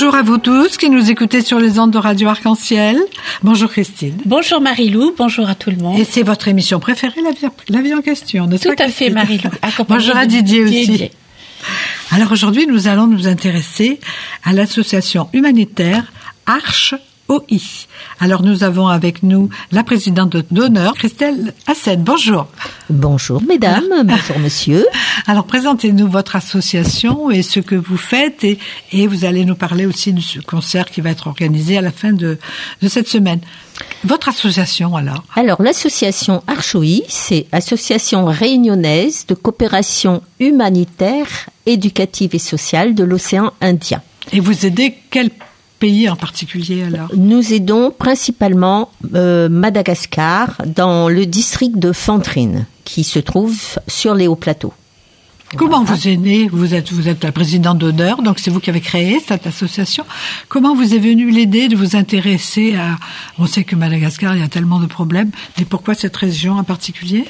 [0.00, 2.96] Bonjour à vous tous qui nous écoutez sur les ondes de Radio Arc-en-Ciel.
[3.42, 4.16] Bonjour Christine.
[4.24, 5.98] Bonjour Marie-Lou, bonjour à tout le monde.
[5.98, 8.88] Et c'est votre émission préférée, la vie, la vie en question, n'est-ce Tout pas à
[8.88, 9.50] fait Marie-Lou.
[9.90, 10.90] Bonjour à Didier, Didier aussi.
[10.90, 11.12] Didier.
[12.12, 14.00] Alors aujourd'hui, nous allons nous intéresser
[14.42, 16.10] à l'association humanitaire
[16.46, 16.94] Arche
[17.30, 17.86] OI.
[18.18, 22.02] Alors nous avons avec nous la présidente d'honneur, Christelle Hassen.
[22.02, 22.48] Bonjour.
[22.90, 24.84] Bonjour mesdames, bonjour monsieur.
[25.28, 28.58] Alors présentez-nous votre association et ce que vous faites et,
[28.90, 31.92] et vous allez nous parler aussi de ce concert qui va être organisé à la
[31.92, 32.36] fin de,
[32.82, 33.40] de cette semaine.
[34.04, 35.22] Votre association alors?
[35.36, 41.28] Alors l'association Archoï, c'est Association réunionnaise de coopération humanitaire,
[41.64, 44.02] éducative et sociale de l'océan Indien.
[44.32, 45.30] Et vous aidez quel
[45.80, 53.02] pays en particulier alors Nous aidons principalement euh, Madagascar dans le district de Fandrine qui
[53.02, 54.72] se trouve sur les hauts plateaux.
[55.56, 55.96] Comment Voilà.
[55.96, 58.80] vous êtes née Vous êtes vous êtes la présidente d'honneur, donc c'est vous qui avez
[58.80, 60.04] créé cette association.
[60.48, 62.96] Comment vous est venue l'idée de vous intéresser à
[63.38, 66.62] On sait que Madagascar il y a tellement de problèmes, mais pourquoi cette région en
[66.62, 67.24] particulier?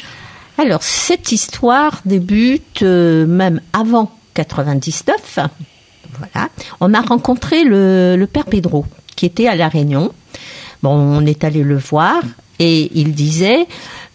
[0.58, 5.38] Alors cette histoire débute euh, même avant 99.
[6.80, 8.84] On a rencontré le, père Pedro
[9.16, 10.12] qui était à la Réunion.
[10.82, 12.22] On est allé le voir
[12.58, 13.66] et il disait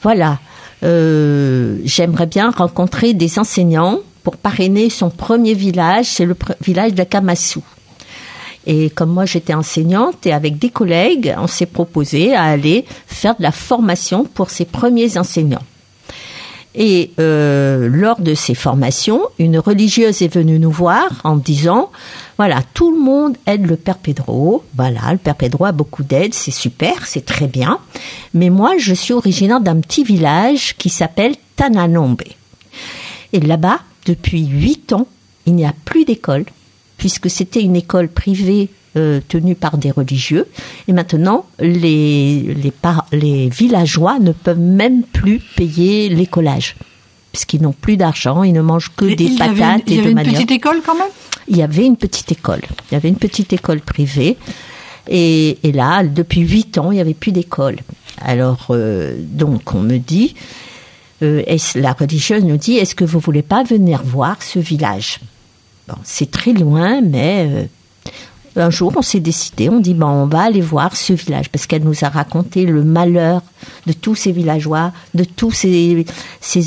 [0.02, 0.40] voilà,
[0.84, 7.04] euh, j'aimerais bien rencontrer des enseignants pour parrainer son premier village, c'est le village de
[7.04, 7.60] Kamasu.
[8.66, 13.36] Et comme moi j'étais enseignante et avec des collègues, on s'est proposé à aller faire
[13.36, 15.62] de la formation pour ses premiers enseignants.
[16.78, 21.90] Et euh, lors de ces formations, une religieuse est venue nous voir en disant,
[22.38, 24.64] voilà, tout le monde aide le Père Pedro.
[24.76, 27.80] Voilà, le Père Pedro a beaucoup d'aide, c'est super, c'est très bien.
[28.34, 32.24] Mais moi, je suis originaire d'un petit village qui s'appelle Tananombe.
[33.32, 35.08] Et là-bas, depuis huit ans,
[35.46, 36.46] il n'y a plus d'école,
[36.98, 40.48] puisque c'était une école privée euh, tenue par des religieux.
[40.88, 42.56] Et maintenant, les,
[43.12, 46.76] les, villageois ne peuvent même plus payer l'écolage,
[47.32, 49.82] puisqu'ils n'ont plus d'argent, ils ne mangent que Et des il y avait une- patates
[49.88, 50.34] Il y et avait de une manioc.
[50.36, 51.08] petite école quand même?
[51.48, 52.62] Il y avait une petite école.
[52.90, 54.38] Il y avait une petite école privée.
[55.08, 57.76] Et, et là, depuis huit ans, il n'y avait plus d'école.
[58.22, 60.34] Alors, euh, donc, on me dit,
[61.22, 65.20] euh, est-ce- la religieuse nous dit, est-ce que vous voulez pas venir voir ce village?
[65.88, 67.64] Bon, c'est très loin, mais euh,
[68.56, 71.68] un jour, on s'est décidé, on dit, bon, on va aller voir ce village, parce
[71.68, 73.42] qu'elle nous a raconté le malheur
[73.86, 76.06] de tous ces villageois, de tous ces,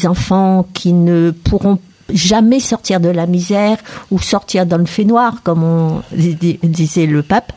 [0.07, 1.79] enfants qui ne pourront
[2.13, 3.79] jamais sortir de la misère
[4.11, 7.53] ou sortir dans le fait noir, comme on di- disait le pape.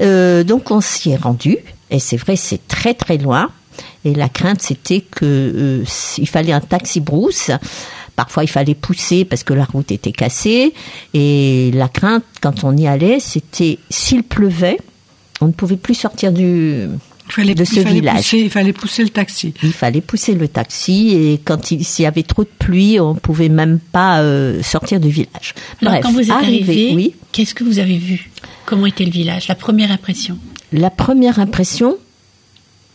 [0.00, 1.58] Euh, donc on s'y est rendu,
[1.90, 3.50] et c'est vrai, c'est très très loin.
[4.04, 5.84] Et la crainte, c'était que euh,
[6.26, 7.50] fallait un taxi brousse.
[8.16, 10.72] Parfois, il fallait pousser parce que la route était cassée.
[11.14, 14.78] Et la crainte, quand on y allait, c'était s'il pleuvait,
[15.40, 16.86] on ne pouvait plus sortir du.
[17.26, 18.16] il fallait, de il ce fallait village.
[18.16, 19.54] Pousser, il fallait pousser le taxi.
[19.62, 23.14] Il fallait pousser le taxi et quand il s'il y avait trop de pluie, on
[23.14, 25.54] pouvait même pas euh, sortir du village.
[25.80, 27.14] Alors Bref, quand vous êtes arrivé, oui.
[27.32, 28.30] qu'est-ce que vous avez vu?
[28.64, 29.48] Comment était le village?
[29.48, 30.38] La première impression?
[30.72, 31.96] La première impression,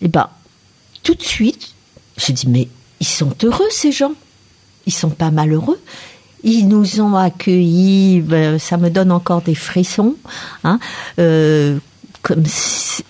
[0.01, 0.29] eh ben,
[1.03, 1.73] tout de suite,
[2.17, 2.67] j'ai dit mais
[2.99, 4.13] ils sont heureux ces gens,
[4.89, 5.79] ils sont pas malheureux.
[6.43, 10.15] Ils nous ont accueillis, ben, ça me donne encore des frissons,
[10.63, 10.79] hein,
[11.19, 11.77] euh,
[12.21, 13.03] comme si-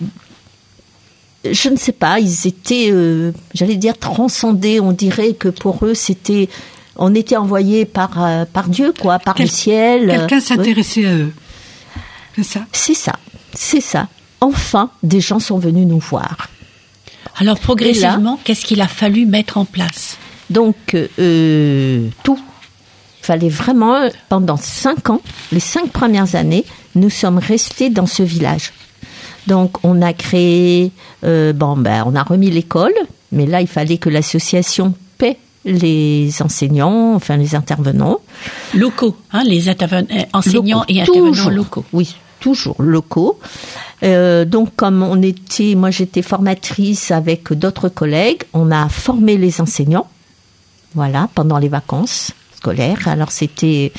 [1.50, 4.78] je ne sais pas, ils étaient, euh, j'allais dire transcendés.
[4.80, 6.48] On dirait que pour eux c'était,
[6.96, 10.06] on était envoyés par euh, par Dieu quoi, par Quel- le ciel.
[10.08, 11.32] Quelqu'un s'intéressait à eux.
[12.36, 12.60] C'est ça?
[12.72, 13.12] c'est ça,
[13.54, 14.08] c'est ça.
[14.40, 16.48] Enfin, des gens sont venus nous voir.
[17.36, 20.16] Alors progressivement, qu'est-ce qu'il a fallu mettre en place?
[20.50, 22.38] Donc, euh, tout.
[23.22, 25.20] Il fallait vraiment, pendant cinq ans,
[25.52, 28.72] les cinq premières années, nous sommes restés dans ce village.
[29.46, 30.92] Donc, on a créé,
[31.24, 32.94] euh, bon, ben, on a remis l'école,
[33.32, 38.20] mais là, il fallait que l'association paie les enseignants, enfin les intervenants.
[38.74, 39.74] Locaux, hein, les euh,
[40.32, 41.84] enseignants Locaux, et intervenants toujours, locaux.
[41.92, 43.38] Oui, toujours locaux.
[44.02, 49.60] Euh, donc, comme on était, moi j'étais formatrice avec d'autres collègues, on a formé les
[49.60, 50.08] enseignants,
[50.94, 53.06] voilà, pendant les vacances scolaires.
[53.08, 53.92] Alors c'était,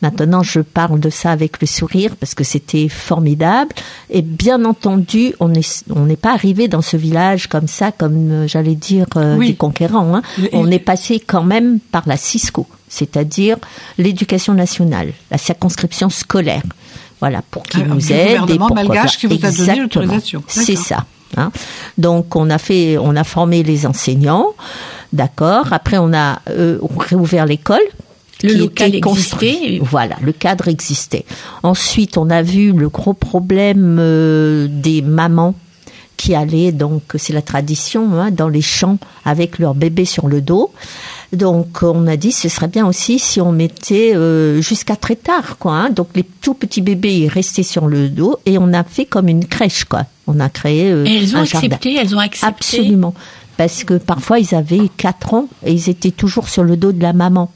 [0.00, 3.70] maintenant je parle de ça avec le sourire parce que c'était formidable.
[4.10, 8.30] Et bien entendu, on est, on n'est pas arrivé dans ce village comme ça, comme
[8.30, 9.48] euh, j'allais dire euh, Oui.
[9.50, 10.14] des conquérants.
[10.16, 10.22] hein.
[10.38, 13.56] Et- On est passé quand même par la Cisco, c'est-à-dire
[13.98, 16.62] l'éducation nationale, la circonscription scolaire.
[17.20, 18.50] Voilà, pour qu'ils Ah, nous du aident.
[18.50, 19.82] et pour- malgache qui vous a donné Exactement.
[19.82, 20.42] l'autorisation.
[20.48, 21.04] C'est ça.
[21.36, 21.52] hein.
[21.96, 24.48] Donc on a fait, on a formé les enseignants,
[25.12, 25.72] d'accord.
[25.72, 27.80] Après on a euh, réouvert l'école.
[28.42, 29.80] le local existait.
[29.82, 31.24] Voilà, le cadre existait.
[31.62, 35.54] Ensuite, on a vu le gros problème euh, des mamans
[36.16, 40.40] qui allaient, donc c'est la tradition, hein, dans les champs avec leur bébé sur le
[40.40, 40.72] dos.
[41.32, 45.56] Donc on a dit ce serait bien aussi si on mettait euh, jusqu'à très tard
[45.58, 45.72] quoi.
[45.72, 45.90] Hein.
[45.90, 49.46] Donc les tout petits bébés restaient sur le dos et on a fait comme une
[49.46, 50.02] crèche quoi.
[50.26, 52.46] On a créé euh, et elles ont un accepté, elles ont accepté.
[52.46, 53.14] Absolument.
[53.62, 57.00] Parce que parfois ils avaient 4 ans et ils étaient toujours sur le dos de
[57.00, 57.48] la maman.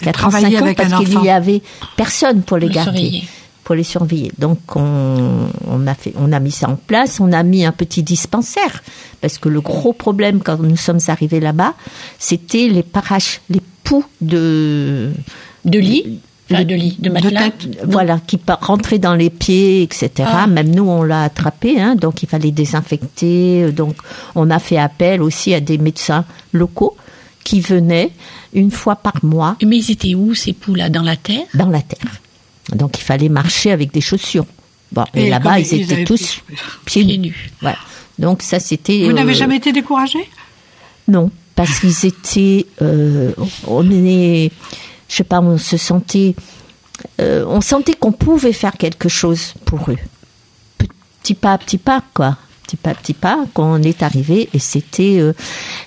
[0.00, 1.62] 4 ans, 5 ans parce qu'il n'y avait
[1.96, 2.90] personne pour les garder.
[2.90, 3.28] Surveiller
[3.64, 4.30] pour les surveiller.
[4.38, 7.72] Donc on, on, a fait, on a mis ça en place, on a mis un
[7.72, 8.84] petit dispensaire
[9.22, 11.72] parce que le gros problème quand nous sommes arrivés là-bas,
[12.18, 15.10] c'était les paraches, les poux de
[15.64, 16.20] de lit.
[16.50, 17.50] Enfin, de lit, de matelas.
[17.84, 20.10] voilà, qui rentraient dans les pieds, etc.
[20.24, 20.46] Ah.
[20.46, 23.72] Même nous, on l'a attrapé, hein, donc il fallait désinfecter.
[23.72, 23.96] Donc,
[24.36, 26.96] on a fait appel aussi à des médecins locaux
[27.42, 28.12] qui venaient
[28.54, 29.56] une fois par mois.
[29.64, 30.88] Mais ils étaient où ces poux-là?
[30.88, 31.46] Dans la terre?
[31.54, 32.20] Dans la terre.
[32.74, 34.46] Donc il fallait marcher avec des chaussures.
[34.92, 36.42] Bon, et, là-bas, ils, étaient tous
[36.84, 37.50] pieds, nus.
[37.60, 37.78] Voilà.
[38.18, 39.04] Donc ça, c'était.
[39.04, 40.18] Vous n'avez euh, jamais été découragé
[41.08, 42.66] Non, parce qu'ils étaient.
[42.82, 43.32] Euh,
[43.66, 44.50] on est,
[45.08, 46.34] je sais pas, on se sentait,
[47.20, 49.98] euh, on sentait qu'on pouvait faire quelque chose pour eux.
[51.22, 52.36] Petit pas petit pas, quoi.
[52.64, 55.20] Petit pas petit pas, quand on est arrivé, et c'était,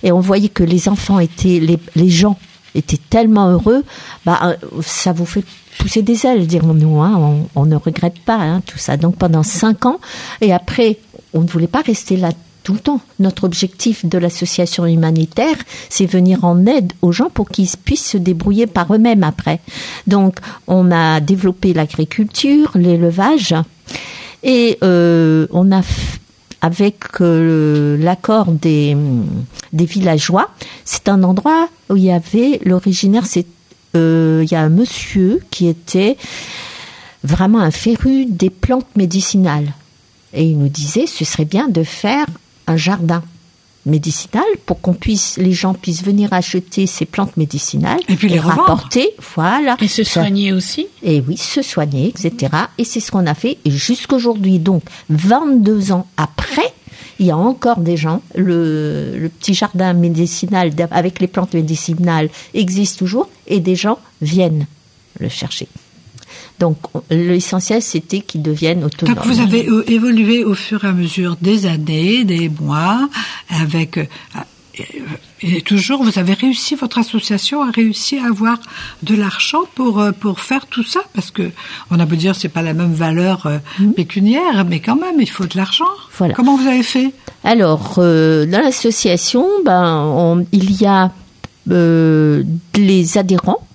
[0.01, 2.37] et on voyait que les enfants étaient, les, les gens
[2.75, 3.83] étaient tellement heureux,
[4.25, 5.43] bah, ça vous fait
[5.79, 7.01] pousser des ailes, dirons-nous.
[7.01, 7.45] Hein.
[7.55, 8.97] On, ne regrette pas hein, tout ça.
[8.97, 9.99] Donc pendant cinq ans,
[10.41, 10.97] et après,
[11.33, 12.29] on ne voulait pas rester là
[12.63, 13.01] tout le temps.
[13.19, 15.55] Notre objectif de l'association humanitaire,
[15.89, 19.59] c'est venir en aide aux gens pour qu'ils puissent se débrouiller par eux-mêmes après.
[20.07, 23.55] Donc, on a développé l'agriculture, l'élevage,
[24.43, 25.81] et euh, on a
[26.61, 28.95] avec euh, l'accord des,
[29.71, 30.49] des villageois,
[30.83, 33.45] c'est un endroit où il y avait l'originaire, c'est
[33.95, 36.17] euh, il y a un monsieur qui était
[37.23, 39.73] vraiment un féru des plantes médicinales.
[40.33, 42.27] Et il nous disait, ce serait bien de faire
[42.69, 43.23] un jardin
[43.85, 48.39] médicinal pour qu'on puisse, les gens puissent venir acheter ces plantes médicinales et puis les
[48.39, 49.75] rapporter, voilà.
[49.81, 50.87] Et se soigner aussi.
[51.01, 52.53] Et oui, se soigner, etc.
[52.77, 53.57] Et c'est ce qu'on a fait.
[53.65, 56.73] Et jusqu'aujourd'hui, donc 22 ans après,
[57.19, 58.21] il y a encore des gens.
[58.35, 64.67] Le, petit jardin médicinal avec les plantes médicinales existe toujours et des gens viennent
[65.19, 65.67] le chercher.
[66.59, 66.77] Donc
[67.09, 69.15] l'essentiel, c'était qu'ils deviennent autonomes.
[69.15, 73.09] Donc vous avez euh, évolué au fur et à mesure des années, des mois,
[73.49, 74.03] avec euh,
[75.41, 78.57] et toujours, vous avez réussi, votre association a réussi à avoir
[79.03, 81.51] de l'argent pour euh, pour faire tout ça, parce que
[81.91, 83.93] on a beau dire c'est pas la même valeur euh, mhm.
[83.93, 85.85] pécuniaire, mais quand même il faut de l'argent.
[86.17, 86.33] Voilà.
[86.33, 87.13] Comment vous avez fait?
[87.43, 91.11] Alors euh, dans l'association, ben il y a
[92.75, 93.65] les adhérents,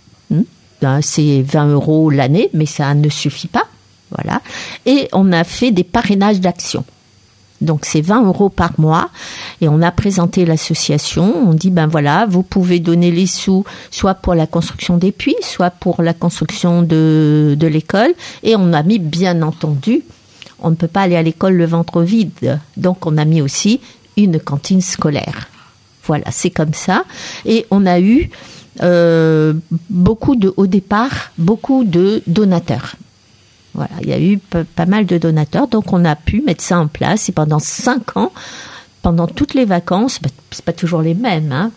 [0.84, 3.66] ben, c'est 20 euros l'année, mais ça ne suffit pas,
[4.10, 4.42] voilà.
[4.84, 6.84] Et on a fait des parrainages d'action.
[7.62, 9.08] Donc c'est 20 euros par mois
[9.62, 11.48] et on a présenté l'association.
[11.48, 15.36] On dit ben voilà, vous pouvez donner les sous soit pour la construction des puits,
[15.40, 18.12] soit pour la construction de l'école.
[18.42, 20.02] Et on a mis bien entendu,
[20.60, 22.60] on ne peut pas aller à l'école le ventre vide.
[22.76, 23.80] Donc on a mis aussi
[24.18, 25.48] une cantine scolaire.
[26.06, 27.04] Voilà, c'est comme ça.
[27.46, 28.28] Et on a eu
[28.82, 29.54] euh,
[29.90, 32.96] beaucoup de, au départ, beaucoup de donateurs.
[33.74, 36.78] Voilà, il y a eu pas mal de donateurs, donc on a pu mettre ça
[36.78, 38.32] en place et pendant cinq ans,
[39.02, 41.72] pendant toutes les vacances, bah, c'est pas toujours les mêmes, hein,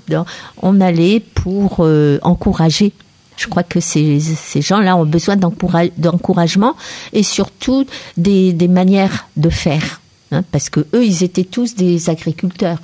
[0.61, 2.93] on allait pour euh, encourager.
[3.35, 6.75] Je crois que ces, ces gens-là ont besoin d'encouragement
[7.13, 7.85] et surtout
[8.15, 10.01] des, des, manières de faire,
[10.31, 12.79] hein, parce que eux, ils étaient tous des agriculteurs.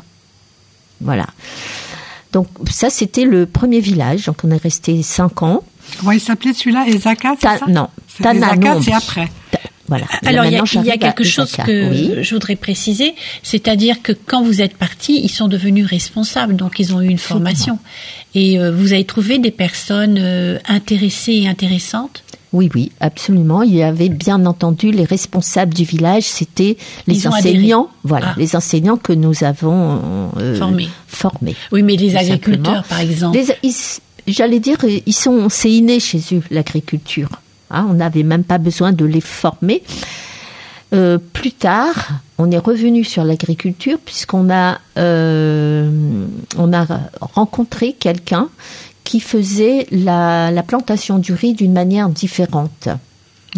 [1.01, 1.27] Voilà.
[2.33, 4.25] Donc ça, c'était le premier village.
[4.25, 5.63] Donc on est resté cinq ans.
[5.99, 6.85] Comment il s'appelait celui-là?
[6.87, 7.65] Ezaka, c'est ça?
[7.67, 7.87] Non,
[8.19, 9.29] Ezaka, c'est après.
[9.87, 10.05] Voilà.
[10.25, 14.75] Alors il y a, quelque chose que je voudrais préciser, c'est-à-dire que quand vous êtes
[14.77, 17.79] parti, ils sont devenus responsables, donc ils ont eu une formation.
[18.33, 23.63] Et euh, vous avez trouvé des personnes euh, intéressées et intéressantes oui, oui, absolument.
[23.63, 28.35] Il y avait bien entendu les responsables du village, c'était les enseignants, voilà, ah.
[28.37, 30.55] les enseignants que nous avons euh,
[31.07, 31.55] formés.
[31.71, 33.37] Oui, mais les agriculteurs, par exemple.
[34.25, 37.29] J'allais dire, ils sont, c'est inné chez eux l'agriculture.
[37.71, 37.87] Hein.
[37.89, 39.83] on n'avait même pas besoin de les former.
[40.93, 45.89] Euh, plus tard, on est revenu sur l'agriculture puisqu'on a, euh,
[46.55, 46.85] on a
[47.19, 48.49] rencontré quelqu'un
[49.13, 52.89] qui faisait la, plantation du riz d'une manière différente.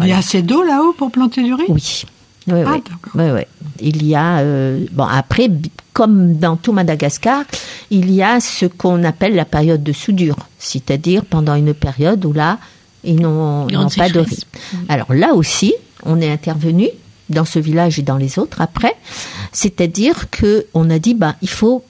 [0.00, 1.64] Il y a assez d'eau là-haut pour planter du riz?
[1.70, 2.04] Oui.
[2.48, 2.76] Oui, ah,
[3.14, 3.40] oui.
[3.80, 5.50] Il y a euh, bon après
[5.94, 7.44] comme dans tout Madagascar,
[7.90, 12.34] il y a ce qu'on appelle la période de soudure, c'est-à-dire pendant une période où
[12.34, 12.58] là,
[13.02, 14.44] ils n'ont pas de riz.
[14.90, 15.72] Alors là aussi,
[16.04, 16.88] on est intervenu
[17.30, 18.94] dans ce village et dans les autres après,
[19.52, 21.82] c'est-à-dire que on a dit bah il faut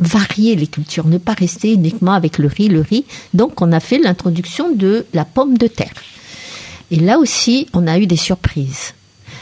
[0.00, 3.04] varier les cultures, ne pas rester uniquement avec le riz, le riz.
[3.34, 5.92] Donc on a fait l'introduction de la pomme de terre.
[6.90, 8.94] Et là aussi, on a eu des surprises.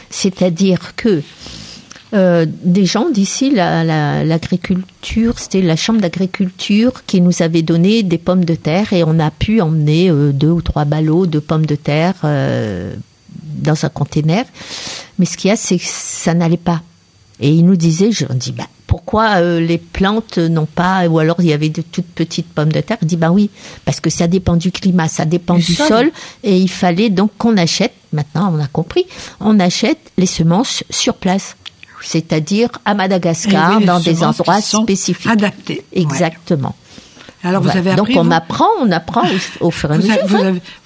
[0.09, 1.23] C'est-à-dire que
[2.13, 8.45] euh, des gens d'ici, l'agriculture, c'était la chambre d'agriculture qui nous avait donné des pommes
[8.45, 11.75] de terre et on a pu emmener euh, deux ou trois ballots de pommes de
[11.75, 12.95] terre euh,
[13.43, 14.45] dans un conteneur.
[15.19, 16.81] Mais ce qu'il y a, c'est que ça n'allait pas.
[17.39, 21.45] Et ils nous disaient, je dis, bah, pourquoi les plantes n'ont pas, ou alors il
[21.45, 22.97] y avait de toutes petites pommes de terre?
[23.01, 23.49] Je dis, bah oui,
[23.85, 26.11] parce que ça dépend du climat, ça dépend du, sol.
[26.43, 29.05] et il fallait donc qu'on achète, maintenant on a compris,
[29.39, 31.55] on achète les semences sur place
[32.01, 35.29] c'est-à-dire à Madagascar, dans des endroits spécifiques.
[35.29, 35.83] Adaptés.
[35.93, 36.75] Exactement.
[37.43, 39.23] Alors vous avez appris, Donc on apprend, on apprend
[39.61, 40.15] au, fur et à mesure.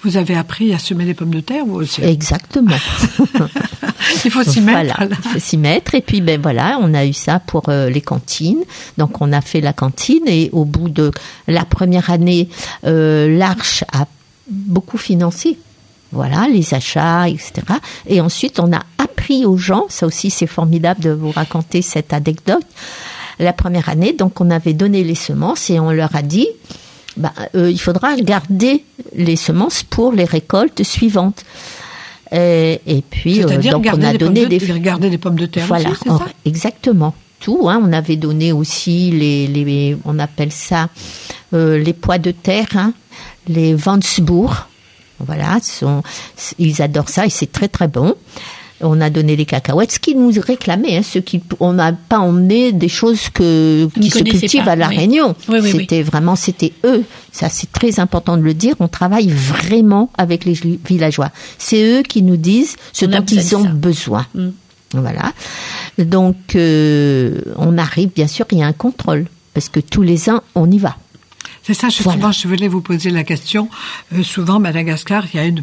[0.02, 2.76] Vous avez, appris à semer des pommes de terre vous aussi Exactement.
[4.24, 5.02] il faut s'y mettre.
[5.02, 5.94] il faut s'y mettre.
[5.94, 8.62] Et puis ben voilà, on a eu ça pour euh, les cantines.
[8.98, 11.10] Donc on a fait la cantine et au bout de
[11.48, 12.48] la première année,
[12.86, 14.06] euh, l'Arche a
[14.48, 15.58] beaucoup financé
[16.14, 17.52] voilà, les achats, etc.
[18.06, 22.12] Et ensuite, on a appris aux gens, ça aussi c'est formidable de vous raconter cette
[22.12, 22.64] anecdote,
[23.38, 26.48] la première année, donc on avait donné les semences et on leur a dit,
[27.16, 31.44] bah, euh, il faudra garder les semences pour les récoltes suivantes.
[32.32, 34.58] Et, puis, euh, donc on a donné des...
[34.58, 36.26] Des pommes de terre voilà, aussi, ça?
[36.44, 37.14] exactement.
[37.38, 40.88] Tout, hein, on avait donné aussi les, les on appelle ça
[41.52, 42.92] euh, les pois de terre, hein,
[43.46, 44.66] les Vansbourg,
[45.20, 46.02] voilà, sont,
[46.58, 48.14] ils adorent ça et c'est très très bon.
[48.80, 52.18] On a donné les cacahuètes, ce qu'ils nous réclamaient, hein, ce qui, on n'a pas
[52.18, 55.34] emmené des choses que, qui se cultivent à la Réunion.
[55.62, 57.04] c'était vraiment, c'était eux.
[57.32, 58.74] Ça, c'est très important de le dire.
[58.80, 60.54] On travaille vraiment avec les
[60.84, 61.30] villageois.
[61.58, 64.26] C'est eux qui nous disent ce dont ils ont besoin.
[64.34, 64.48] Mm.
[64.94, 65.32] Voilà.
[65.98, 70.28] Donc, euh, on arrive, bien sûr, il y a un contrôle parce que tous les
[70.30, 70.96] ans, on y va.
[71.66, 73.70] C'est ça, justement, je voulais vous poser la question.
[74.12, 75.62] Euh, souvent, Madagascar, il y a une,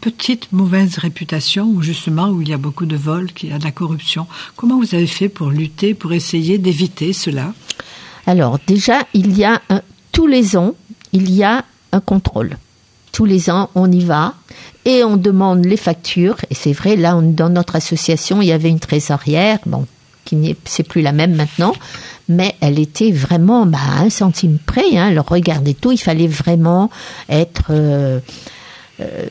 [0.00, 3.58] petite mauvaise réputation, où justement, où il y a beaucoup de vols, qu'il y a
[3.58, 4.26] de la corruption.
[4.56, 7.54] Comment vous avez fait pour lutter, pour essayer d'éviter cela?
[8.26, 9.62] Alors, déjà, il y a
[10.12, 10.74] tous les ans,
[11.12, 12.58] il y a un contrôle.
[13.12, 14.34] Tous les ans, on y va
[14.84, 16.36] et on demande les factures.
[16.50, 19.86] Et c'est vrai, là, dans notre association, il y avait une trésorière, bon,
[20.24, 21.72] qui n'est c'est plus la même maintenant,
[22.28, 24.96] mais elle était vraiment bah, à un centime près.
[24.96, 25.92] Hein, elle regardait tout.
[25.92, 26.90] Il fallait vraiment
[27.28, 28.20] être euh,
[29.00, 29.26] euh,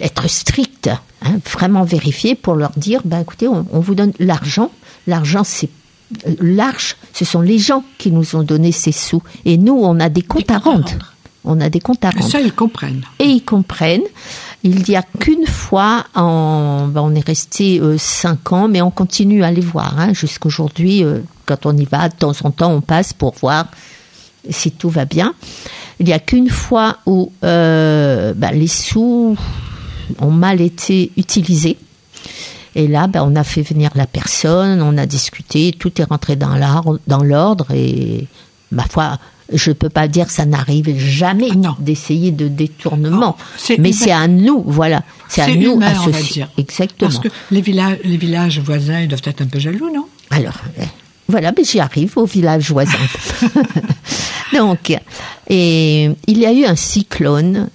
[0.00, 0.88] être strict,
[1.22, 4.70] hein, vraiment vérifier pour leur dire, bah, écoutez, on, vous donne l'argent.
[5.06, 5.68] L'argent, c'est
[6.26, 9.22] euh, l'arche, ce sont les gens qui nous ont donné ces sous.
[9.44, 10.90] Et nous, on a des comptes, à rendre.
[11.44, 12.26] On a des comptes à rendre.
[12.26, 13.02] ça, ils comprennent.
[13.18, 14.00] Et ils comprennent.
[14.64, 18.90] Il n'y a qu'une fois, en, ben, on est resté euh, cinq ans, mais on
[18.90, 19.98] continue à les voir.
[19.98, 23.66] Hein, Jusqu'aujourd'hui, euh, quand on y va, de temps en temps, on passe pour voir
[24.50, 25.34] si tout va bien.
[26.00, 29.36] Il n'y a qu'une fois où euh, ben, les sous
[30.20, 31.76] ont mal été utilisés.
[32.74, 36.36] Et là, ben, on a fait venir la personne, on a discuté, tout est rentré
[36.36, 38.26] dans l'ordre et
[38.72, 39.18] ma foi,
[39.52, 43.36] je ne peux pas dire que ça n'arrive jamais ah d'essayer de détournement,
[43.78, 46.48] mais c'est à nous, voilà, c'est à nous humain, on va dire.
[46.58, 47.10] Exactement.
[47.10, 50.06] Parce que les villages, les villages voisins, ils doivent être un peu jaloux, non?
[50.30, 50.82] Alors, eh,
[51.28, 52.98] voilà, mais j'y arrive au village voisin.
[54.54, 54.94] Donc,
[55.48, 57.68] et il y a eu un cyclone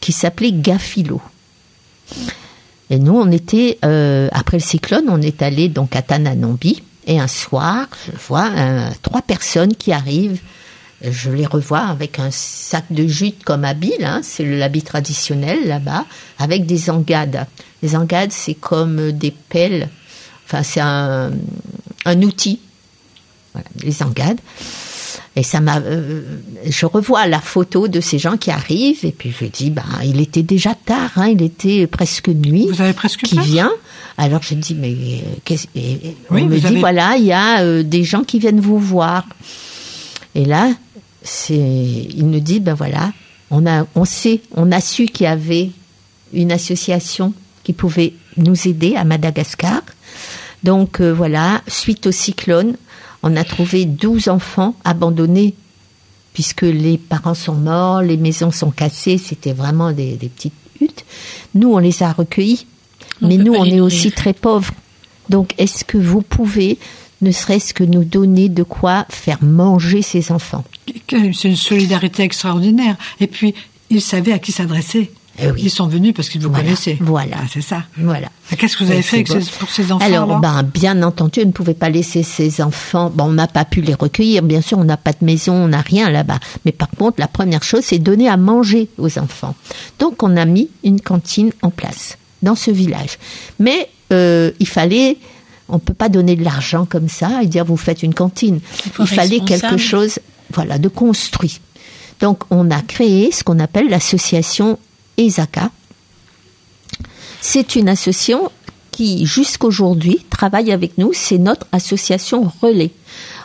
[0.00, 1.20] qui s'appelait Gafilo.
[2.90, 6.82] Et nous, on était euh, après le cyclone, on est allé donc à Tananambi.
[7.08, 8.50] Et un soir, je vois
[9.02, 10.40] trois personnes qui arrivent
[11.02, 16.06] je les revois avec un sac de jute comme habit, hein, c'est l'habit traditionnel là-bas,
[16.38, 17.46] avec des engades.
[17.82, 19.88] Les engades, c'est comme des pelles,
[20.46, 21.32] enfin c'est un,
[22.22, 22.60] outil.
[23.52, 24.40] Voilà, les engades.
[25.38, 26.22] Et ça m'a, euh,
[26.64, 30.18] je revois la photo de ces gens qui arrivent et puis je dis, bah, il
[30.18, 32.68] était déjà tard, hein, il était presque nuit.
[32.70, 33.72] Vous avez presque qui vient.
[34.16, 34.96] Alors je dis, mais
[35.44, 35.66] qu'est-ce
[36.30, 39.26] On me dit, voilà, il y a euh, des gens qui viennent vous voir.
[40.34, 40.70] Et là,
[41.26, 43.12] c'est, il nous dit, ben voilà,
[43.50, 45.70] on a, on sait, on a su qu'il y avait
[46.32, 49.82] une association qui pouvait nous aider à Madagascar.
[50.62, 52.76] Donc euh, voilà, suite au cyclone,
[53.22, 55.54] on a trouvé 12 enfants abandonnés
[56.32, 61.04] puisque les parents sont morts, les maisons sont cassées, c'était vraiment des, petites huttes.
[61.54, 62.66] Nous, on les a recueillis,
[63.22, 64.74] mais nous, on est aussi très pauvres.
[65.30, 66.78] Donc, est-ce que vous pouvez
[67.22, 70.64] ne serait-ce que nous donner de quoi faire manger ses enfants.
[71.08, 72.96] C'est une solidarité extraordinaire.
[73.20, 73.54] Et puis,
[73.90, 75.10] ils savaient à qui s'adresser.
[75.38, 76.96] Eh ils sont venus parce qu'ils vous connaissaient.
[77.00, 77.36] Voilà.
[77.40, 77.84] Ah, c'est ça.
[77.98, 78.28] Voilà.
[78.56, 79.24] Qu'est-ce que vous avez fait
[79.58, 83.12] pour ces enfants Alors, ben, bien entendu, on ne pouvait pas laisser ces enfants.
[83.14, 84.42] Bon, on n'a pas pu les recueillir.
[84.42, 86.38] Bien sûr, on n'a pas de maison, on n'a rien là-bas.
[86.64, 89.54] Mais par contre, la première chose, c'est donner à manger aux enfants.
[89.98, 93.18] Donc, on a mis une cantine en place dans ce village.
[93.58, 95.18] Mais euh, il fallait
[95.68, 98.60] on peut pas donner de l'argent comme ça et dire vous faites une cantine.
[98.98, 100.18] Il fallait quelque chose,
[100.52, 101.60] voilà, de construit.
[102.20, 104.78] Donc, on a créé ce qu'on appelle l'association
[105.18, 105.70] ESACA.
[107.40, 108.50] C'est une association
[108.90, 111.12] qui, jusqu'aujourd'hui, travaille avec nous.
[111.12, 112.92] C'est notre association relais.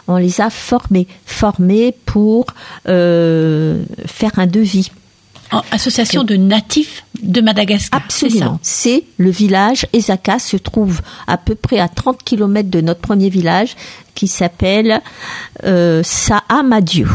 [0.08, 2.48] On les a formés, formés pour
[2.88, 4.92] euh, faire un devis.
[5.72, 8.02] Association de natifs de Madagascar.
[8.04, 8.60] Absolument.
[8.62, 9.86] C'est le village.
[9.94, 13.76] Ezaka se trouve à peu près à 30 km de notre premier village
[14.16, 15.02] qui s'appelle
[15.64, 17.12] euh, Saamadiou.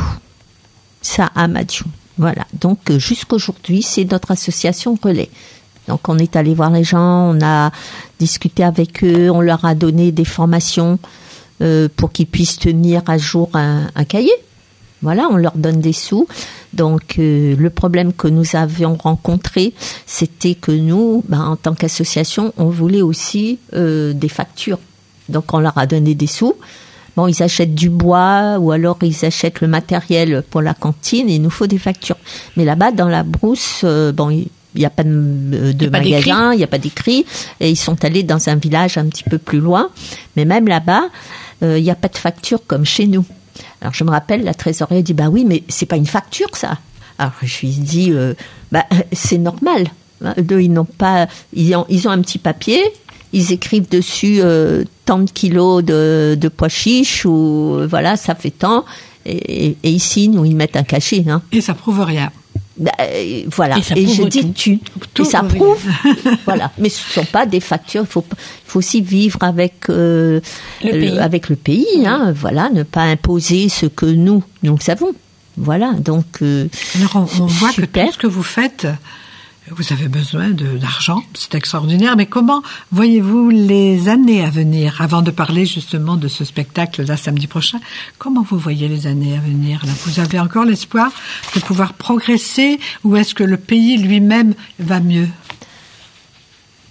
[1.02, 1.86] Saamadiou.
[2.18, 2.46] Voilà.
[2.58, 5.30] Donc jusqu'aujourd'hui, c'est notre association relais.
[5.88, 7.70] Donc on est allé voir les gens, on a
[8.18, 10.98] discuté avec eux, on leur a donné des formations
[11.62, 14.32] euh, pour qu'ils puissent tenir à jour un, cahier.
[15.02, 16.26] Voilà, on leur donne des sous.
[16.76, 19.74] Donc euh, le problème que nous avions rencontré,
[20.06, 24.78] c'était que nous, ben, en tant qu'association, on voulait aussi des factures.
[25.28, 26.54] Donc on leur a donné des sous.
[27.16, 31.36] Bon, ils achètent du bois ou alors ils achètent le matériel pour la cantine et
[31.36, 32.18] il nous faut des factures.
[32.56, 36.58] Mais là-bas, dans la brousse, euh, bon, il n'y a pas de, euh, magasin, il
[36.58, 37.24] n'y a pas d'écrit.
[37.60, 39.88] Et ils sont allés dans un village un petit peu plus loin.
[40.36, 41.04] Mais même là-bas,
[41.62, 43.24] euh, il n'y a pas de facture comme chez nous.
[43.80, 46.78] Alors je me rappelle, la trésorière dit, bah oui, mais c'est pas une facture ça.
[47.18, 48.12] Alors je lui dis,
[48.72, 49.88] bah c'est normal.
[50.24, 52.80] Hein, ils n'ont pas, ils ont, ils ont un petit papier,
[53.32, 58.50] ils écrivent dessus euh, tant de kilos de, de pois chiches ou voilà, ça fait
[58.50, 58.84] tant.
[59.26, 61.24] Et, et, ici, nous, ils mettent un cachet.
[61.28, 61.42] Hein.
[61.50, 62.30] Et ça prouve rien.
[62.78, 63.78] Bah, euh, voilà.
[63.78, 64.80] Et, je dis tu.
[65.18, 65.82] et ça prouve.
[66.44, 66.72] voilà.
[66.78, 68.02] Mais ce ne sont pas des factures.
[68.02, 68.24] Il faut,
[68.66, 70.40] faut aussi vivre avec, euh,
[70.82, 72.06] le, avec le pays.
[72.06, 72.68] Hein, voilà.
[72.70, 75.12] Ne pas imposer ce que nous, nous savons.
[75.56, 75.92] Voilà.
[75.92, 76.42] Donc.
[76.42, 78.86] Alors, on, voit que tout ce que vous faites
[79.70, 85.32] vous avez besoin d'argent, c'est extraordinaire, mais comment voyez-vous les années à venir, avant de
[85.32, 87.80] parler justement de ce spectacle là samedi prochain,
[88.18, 91.10] comment vous voyez les années à venir Vous avez encore l'espoir
[91.54, 95.28] de pouvoir progresser ou est-ce que le pays lui-même va mieux?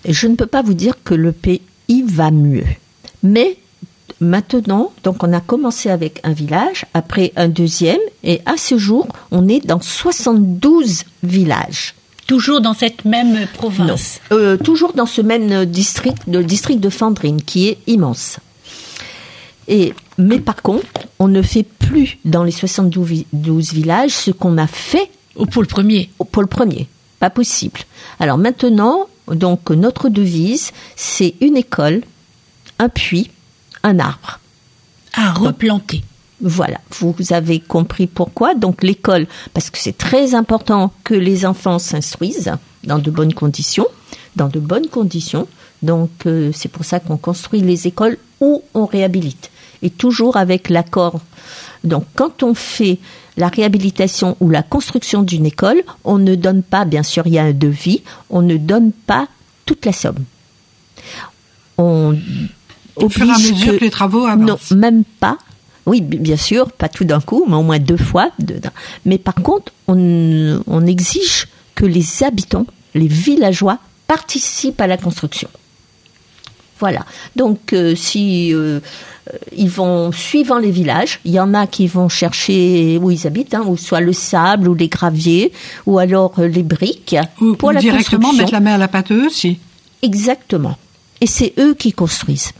[0.08, 1.62] Je ne peux pas vous dire que le pays
[2.06, 2.66] va mieux,
[3.24, 3.58] mais
[4.20, 9.08] maintenant, donc on a commencé avec un village, après un deuxième, et à ce jour,
[9.32, 11.96] on est dans 72 villages.
[12.28, 17.42] Toujours dans cette même province euh, toujours dans ce même district, le district de Fandrine,
[17.42, 18.40] qui est immense.
[19.68, 20.86] Et, mais par contre,
[21.20, 23.26] on ne fait plus dans les 72
[23.74, 26.10] villages ce qu'on a fait au pôle premier.
[26.20, 26.88] Au pôle premier.
[27.20, 27.80] Pas possible.
[28.20, 32.02] Alors maintenant, donc notre devise, c'est une école,
[32.80, 33.32] un puits,
[33.84, 34.40] un arbre.
[35.14, 36.04] À replanter.
[36.42, 38.56] Voilà, vous avez compris pourquoi.
[38.56, 42.52] Donc l'école, parce que c'est très important que les enfants s'instruisent
[42.84, 43.88] dans de bonnes conditions,
[44.36, 45.48] dans de bonnes conditions.
[45.82, 49.50] Donc euh, c'est pour ça qu'on construit les écoles où on réhabilite.
[49.82, 51.22] Et toujours avec l'accord.
[51.84, 53.00] Donc quand on fait
[53.38, 57.40] la réhabilitation ou la construction d'une école, on ne donne pas, bien sûr il y
[57.40, 59.28] a un devis, on ne donne pas
[59.66, 60.24] toute la somme.
[61.78, 62.18] On
[62.96, 64.72] au fur et à mesure que les travaux avancent.
[64.72, 65.38] Non, même pas.
[65.86, 68.32] Oui, bien sûr, pas tout d'un coup, mais au moins deux fois.
[69.06, 75.50] Mais par contre, on, exige que les habitants, les villageois, participent à la construction.
[76.80, 77.06] Voilà.
[77.36, 78.80] Donc, euh, si euh,
[79.56, 83.54] ils vont suivant les villages, il y en a qui vont chercher où ils habitent,
[83.54, 85.52] hein, ou soit le sable ou les graviers,
[85.86, 89.12] ou alors euh, les briques ou, pour la directement mettre la main à la pâte
[89.12, 89.60] eux aussi.
[90.02, 90.78] Exactement.
[91.22, 92.52] Et c'est eux qui construisent.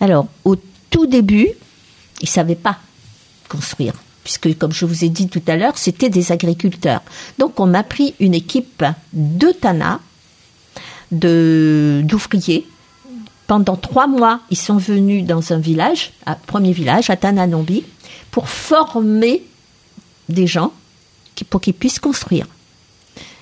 [0.00, 0.56] Alors, au
[0.90, 1.48] tout début,
[2.20, 2.78] ils ne savaient pas
[3.48, 7.02] construire, puisque comme je vous ai dit tout à l'heure, c'était des agriculteurs.
[7.38, 10.00] Donc on a pris une équipe de Tana,
[11.10, 12.66] d'ouvriers.
[13.46, 16.12] Pendant trois mois, ils sont venus dans un village,
[16.46, 17.84] premier village, à Tananombi,
[18.30, 19.42] pour former
[20.28, 20.72] des gens
[21.42, 22.46] pour qu'ils puissent construire.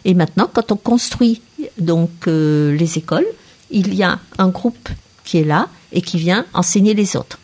[0.07, 1.43] Et maintenant, quand on construit
[1.79, 3.27] donc euh, les écoles,
[3.71, 4.89] il y a un groupe
[5.25, 7.39] qui est là et qui vient enseigner les autres.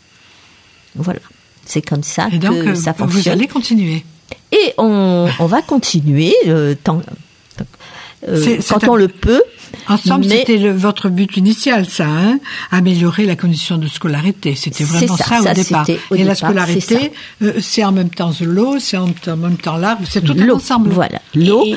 [0.94, 1.20] Voilà.
[1.68, 3.22] C'est comme ça que euh, ça fonctionne.
[3.22, 4.04] Vous allez continuer.
[4.52, 6.34] Et on, va continuer.
[6.46, 7.02] Euh, tant,
[8.68, 9.42] quand on le peut.
[9.86, 14.54] Ensemble, c'était votre but initial, ça, hein améliorer la condition de scolarité.
[14.54, 15.86] C'était vraiment ça, au départ.
[16.14, 17.12] Et la scolarité,
[17.60, 20.88] c'est en même temps l'eau, c'est en même temps l'arbre, c'est tout ensemble.
[20.90, 21.66] Voilà, l'eau.
[21.66, 21.76] Et,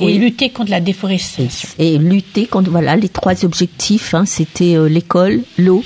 [0.00, 1.70] et, lutter contre la déforestation.
[1.78, 5.82] Et, lutter contre, voilà, les trois objectifs, hein, c'était l'école, l'eau,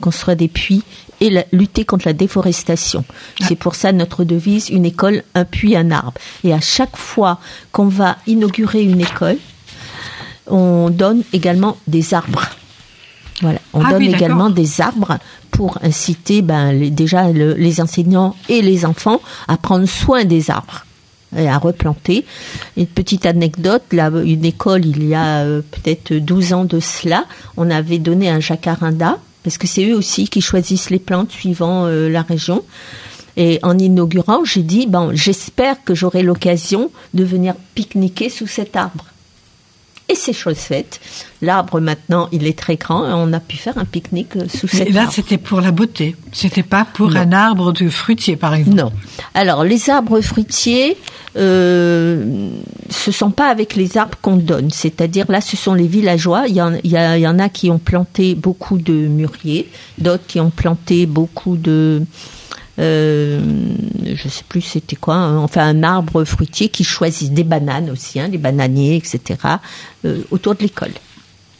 [0.00, 0.82] construire des puits
[1.20, 3.04] et lutter contre la déforestation.
[3.40, 6.14] C'est pour ça notre devise une école, un puits, un arbre.
[6.44, 7.38] Et à chaque fois
[7.72, 9.38] qu'on va inaugurer une école,
[10.46, 12.44] on donne également des arbres.
[13.40, 15.18] Voilà, on ah donne également des arbres
[15.50, 20.84] pour inciter ben, déjà les enseignants et les enfants à prendre soin des arbres
[21.36, 22.24] et à replanter.
[22.76, 27.26] Une petite anecdote, là, une école, il y a euh, peut-être 12 ans de cela,
[27.56, 31.86] on avait donné un jacaranda parce que c'est eux aussi qui choisissent les plantes suivant
[31.86, 32.64] euh, la région.
[33.36, 38.74] Et en inaugurant, j'ai dit, bon, j'espère que j'aurai l'occasion de venir pique-niquer sous cet
[38.74, 39.04] arbre.
[40.10, 41.00] Et c'est chose faite.
[41.42, 44.66] L'arbre maintenant, il est très grand et on a pu faire un pique-nique euh, sous
[44.66, 44.90] cet arbre.
[44.90, 46.16] Et là, c'était pour la beauté.
[46.32, 48.76] C'était pas pour un arbre de fruitier, par exemple.
[48.76, 48.92] Non.
[49.34, 50.96] Alors, les arbres fruitiers,
[51.36, 52.48] euh,
[52.88, 54.70] ce sont pas avec les arbres qu'on donne.
[54.70, 56.44] C'est-à-dire, là, ce sont les villageois.
[56.48, 59.68] Il y, en, il y, en a qui ont planté beaucoup de mûriers,
[59.98, 62.02] d'autres qui ont planté beaucoup de
[62.78, 63.40] euh,
[64.14, 68.20] je sais plus c'était quoi, hein, enfin un arbre fruitier qui choisit des bananes aussi,
[68.20, 69.38] hein, des bananiers, etc.
[70.04, 70.92] Euh, autour de l'école.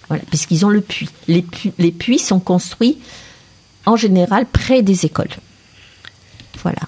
[0.08, 1.10] Voilà, puisqu'ils ont le puits.
[1.26, 1.72] Les, puits.
[1.78, 2.98] les puits sont construits
[3.84, 5.30] en général près des écoles.
[6.62, 6.80] Voilà.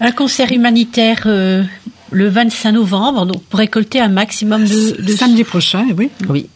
[0.00, 1.62] Un concert humanitaire euh,
[2.10, 6.10] le 25 novembre, donc pour récolter un maximum de, Samedi prochain, oui.
[6.28, 6.48] Oui.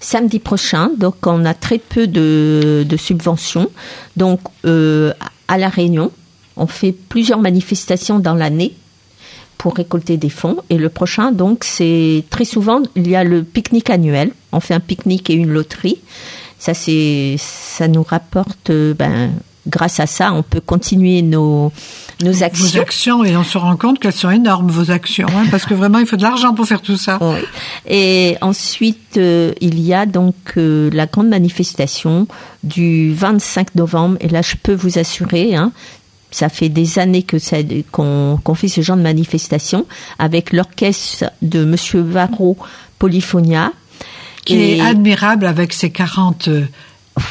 [0.00, 3.70] Samedi prochain, donc on a très peu de, de subventions.
[4.16, 6.10] Donc à La Réunion,
[6.56, 8.74] on fait plusieurs manifestations dans l'année
[9.58, 10.56] pour récolter des fonds.
[10.70, 14.32] Et le prochain, donc, c'est très souvent, il y a le pique-nique annuel.
[14.50, 15.98] On fait un pique-nique et une loterie.
[16.58, 19.32] Ça, c'est, ça nous rapporte, ben,
[19.66, 21.72] grâce à ça, on peut continuer nos,
[22.22, 22.66] nos actions.
[22.66, 25.74] Vos actions, et on se rend compte qu'elles sont énormes, vos actions, hein, parce que
[25.74, 27.18] vraiment, il faut de l'argent pour faire tout ça.
[27.88, 32.26] Et ensuite, euh, il y a donc euh, la grande manifestation
[32.64, 35.72] du 25 novembre, et là, je peux vous assurer, hein,
[36.32, 37.36] ça fait des années que
[37.92, 39.86] qu'on fait ce genre de manifestation
[40.18, 42.56] avec l'orchestre de Monsieur Varro
[42.98, 43.72] Polyphonia.
[44.44, 46.64] Qui est admirable avec ses 40 euh,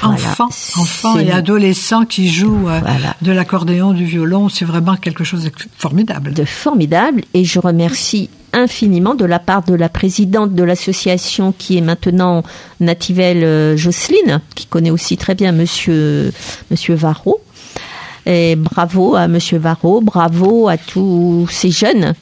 [0.01, 2.79] enfants, enfants et adolescents qui jouent euh,
[3.21, 4.47] de l'accordéon, du violon.
[4.47, 6.33] C'est vraiment quelque chose de formidable.
[6.33, 7.23] De formidable.
[7.33, 12.43] Et je remercie infiniment de la part de la présidente de l'association qui est maintenant
[12.79, 16.31] Nativelle euh, Jocelyne, qui connaît aussi très bien Monsieur,
[16.69, 17.41] Monsieur Varro
[18.25, 22.13] et bravo à Monsieur Varro, bravo à tous ces jeunes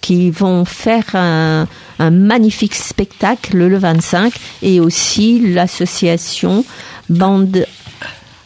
[0.00, 1.66] qui vont faire un,
[1.98, 6.64] magnifique spectacle le 25 et aussi l'association
[7.08, 7.66] Bande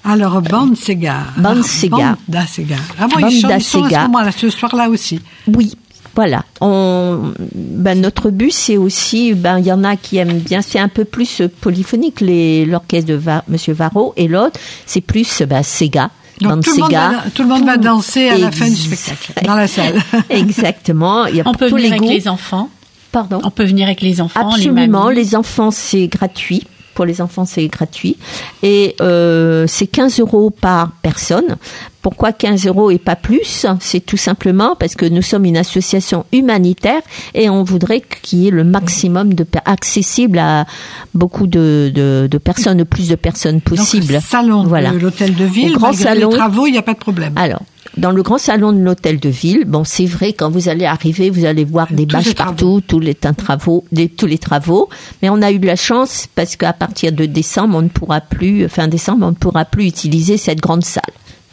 [0.07, 1.29] alors, Bande Sega.
[1.39, 2.19] Bande Sega.
[2.29, 2.77] Bande Sega.
[3.01, 5.19] Ah bon, ils chantent, à ce moment-là, ce soir-là aussi.
[5.47, 5.73] Oui,
[6.15, 6.45] voilà.
[6.61, 10.79] On, ben, notre but, c'est aussi, ben, il y en a qui aiment bien, c'est
[10.79, 16.11] un peu plus polyphonique, l'orchestre de Monsieur Varro, et l'autre, c'est plus ben, Sega.
[16.41, 19.33] Donc tout, le monde va, tout le monde va danser à la fin du spectacle,
[19.45, 20.03] dans la salle.
[20.31, 21.27] Exactement.
[21.27, 22.69] Il y a On peut venir avec les enfants.
[23.13, 23.41] Pardon.
[23.45, 24.51] On peut venir avec les enfants.
[24.51, 25.09] Absolument.
[25.09, 26.65] Les, enfants, c'est gratuit.
[26.95, 28.17] Pour les enfants, c'est gratuit.
[28.63, 31.57] Et euh, c'est 15 euros par personne.
[32.03, 33.67] Pourquoi 15 euros et pas plus?
[33.81, 37.01] C'est tout simplement parce que nous sommes une association humanitaire
[37.33, 40.67] et on voudrait qu'il y ait le maximum de accessible à
[41.15, 44.13] beaucoup de, de, de personnes, le plus de personnes possible.
[44.13, 44.91] Donc, salon voilà.
[44.91, 47.33] de l'hôtel de ville, grand salon, les travaux, il n'y a pas de problème.
[47.37, 47.63] Alors,
[47.97, 51.31] dans le grand salon de l'hôtel de ville, bon, c'est vrai, quand vous allez arriver,
[51.31, 53.85] vous allez voir des bâches partout, tous les travaux,
[54.17, 54.89] tous les travaux.
[55.23, 58.21] Mais on a eu de la chance parce qu'à partir de décembre, on ne pourra
[58.21, 61.03] plus, fin décembre, on ne pourra plus utiliser cette grande salle.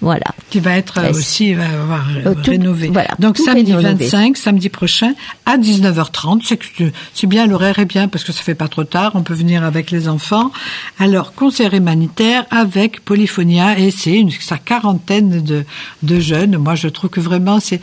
[0.02, 0.26] Voilà.
[0.50, 2.88] Qui va être aussi va avoir euh, rénové.
[2.88, 5.14] Voilà, Donc samedi 25, samedi prochain
[5.46, 6.58] à 19h30.
[7.14, 9.12] C'est bien l'horaire est bien parce que ça fait pas trop tard.
[9.14, 10.52] On peut venir avec les enfants.
[10.98, 15.64] Alors concert humanitaire avec Polyphonia et c'est une sa quarantaine de,
[16.02, 16.58] de jeunes.
[16.58, 17.80] Moi je trouve que vraiment c'est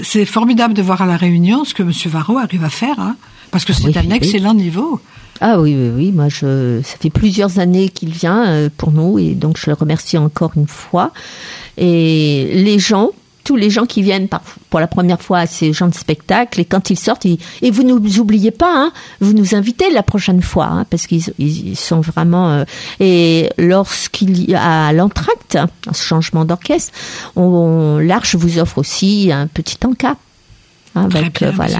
[0.00, 2.98] c'est formidable de voir à la réunion ce que Monsieur Varro arrive à faire.
[2.98, 3.16] Hein,
[3.50, 5.00] parce que c'est un excellent niveau.
[5.40, 6.12] Ah oui, oui, oui.
[6.12, 9.74] Moi, je, ça fait plusieurs années qu'il vient euh, pour nous et donc je le
[9.74, 11.12] remercie encore une fois.
[11.76, 13.10] Et les gens,
[13.44, 14.28] tous les gens qui viennent
[14.70, 17.82] pour la première fois à ces gens de spectacle, et quand ils sortent, et vous
[17.82, 22.00] ne nous oubliez pas, hein, vous nous invitez la prochaine fois, hein, parce qu'ils sont
[22.00, 22.50] vraiment.
[22.50, 22.64] Euh,
[23.00, 26.92] et lorsqu'il y a l'entracte, un changement d'orchestre,
[27.36, 30.16] on, l'Arche vous offre aussi un petit encas.
[30.94, 31.78] Hein, avec, euh, voilà.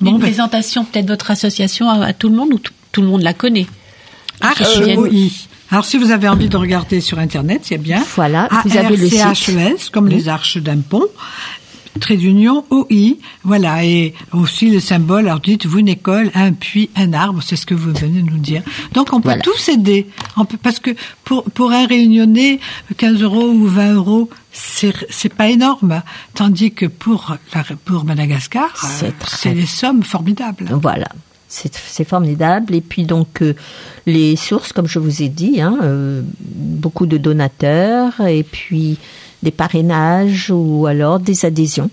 [0.00, 3.34] Une ben- présentation peut-être votre association à, tout le monde ou tout, le monde la
[3.34, 3.66] connaît
[4.40, 5.30] Arche OI.
[5.70, 8.02] Alors si vous avez envie de regarder sur internet, c'est bien.
[8.16, 9.90] Voilà, vous avez le site.
[9.90, 11.06] comme les arches d'un pont
[11.98, 17.12] trait d'union OI, voilà, et aussi le symbole, alors dites-vous une école, un puits, un
[17.12, 18.62] arbre, c'est ce que vous venez de nous dire.
[18.92, 20.90] Donc on peut tous aider, on peut, parce que
[21.24, 22.60] pour, pour un réunionnais,
[22.96, 26.02] 15 euros ou 20 euros, c'est, pas énorme,
[26.34, 27.36] tandis que pour,
[27.84, 28.70] pour Madagascar,
[29.26, 30.68] c'est, des sommes formidables.
[30.80, 31.08] Voilà.
[31.48, 32.74] C'est, formidable.
[32.74, 33.54] Et puis donc euh,
[34.06, 38.98] les sources, comme je vous ai dit, hein, euh, beaucoup de donateurs et puis
[39.42, 41.90] des parrainages ou alors des adhésions.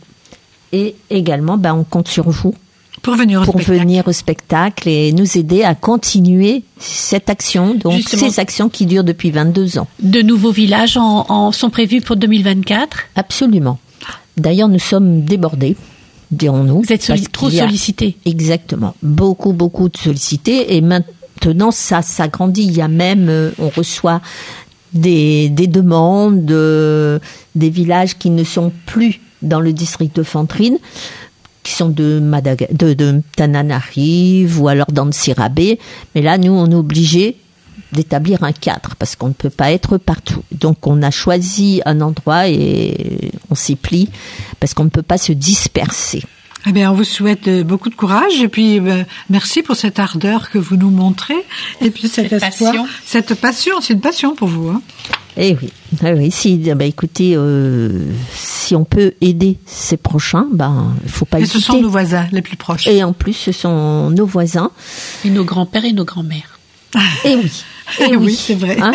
[0.73, 2.53] Et également, ben, on compte sur vous
[3.01, 3.79] pour venir au pour spectacle.
[3.79, 9.03] venir au spectacle et nous aider à continuer cette action, donc ces actions qui durent
[9.03, 9.87] depuis 22 ans.
[10.01, 13.77] De nouveaux villages en, sont prévus pour 2024 Absolument.
[14.37, 15.77] D'ailleurs, nous sommes débordés,
[16.35, 16.81] dirons-nous.
[16.81, 18.17] Vous êtes trop sollicités.
[18.25, 18.95] Exactement.
[19.01, 20.75] Beaucoup, beaucoup de sollicités.
[20.75, 22.63] Et maintenant, ça s'agrandit.
[22.63, 24.21] Il y a même, euh, on reçoit
[24.93, 30.77] des, demandes, des villages qui ne sont plus dans le district de Fantrine,
[31.63, 32.21] qui sont de,
[32.71, 35.79] de, de Tananarive ou alors d'Ansirabé.
[36.13, 37.37] Mais là, nous, on est obligé
[37.95, 40.43] d'établir un cadre parce qu'on ne peut pas être partout.
[40.51, 44.09] Donc on a choisi un endroit et on s'y plie
[44.59, 46.23] parce qu'on ne peut pas se disperser.
[46.67, 49.99] Eh bien, on vous souhaite euh, beaucoup de courage et puis euh, merci pour cette
[49.99, 51.35] ardeur que vous nous montrez
[51.79, 52.87] et puis cette, passion.
[53.05, 54.69] Cette passion, c'est une passion pour vous.
[54.69, 54.81] Hein
[55.37, 55.69] eh oui,
[56.03, 56.31] eh oui.
[56.31, 61.39] Si, eh ben, écoutez, euh, si on peut aider ses prochains, ben, il faut pas.
[61.39, 62.87] Et ce sont nos voisins les plus proches.
[62.87, 64.71] Et en plus, ce sont nos voisins.
[65.23, 66.54] Et nos grands-pères et nos grands-mères.
[67.25, 67.63] Eh oui.
[67.99, 68.77] Eh oui, c'est vrai.
[68.81, 68.93] Hein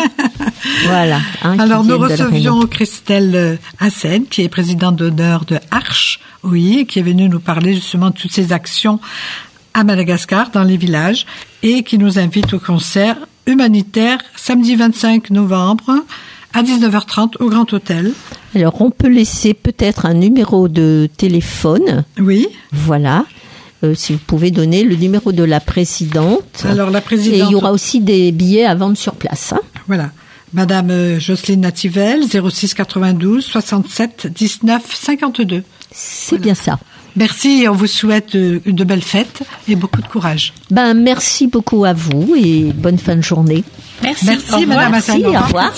[0.85, 1.19] voilà.
[1.43, 7.03] Hein, Alors nous recevions Christelle Hassen, qui est présidente d'honneur de Arche, oui, qui est
[7.03, 8.99] venue nous parler justement de toutes ces actions
[9.73, 11.25] à Madagascar, dans les villages,
[11.63, 15.93] et qui nous invite au concert humanitaire samedi 25 novembre
[16.53, 18.11] à 19h30 au Grand Hôtel.
[18.55, 22.03] Alors on peut laisser peut-être un numéro de téléphone.
[22.19, 22.47] Oui.
[22.71, 23.25] Voilà.
[23.83, 26.63] Euh, si vous pouvez donner le numéro de la présidente.
[26.65, 27.39] Alors la présidente.
[27.39, 29.53] Et il y aura aussi des billets à vendre sur place.
[29.53, 29.61] Hein.
[29.87, 30.11] Voilà.
[30.53, 35.63] Madame euh, Jocelyne Nativel, 06 92 67 19 52.
[35.91, 36.77] C'est bien ça.
[37.15, 40.53] Merci et on vous souhaite euh, de belles fêtes et beaucoup de courage.
[40.69, 43.63] Ben, merci beaucoup à vous et bonne fin de journée.
[44.01, 45.73] Merci, merci Madame Merci, au revoir.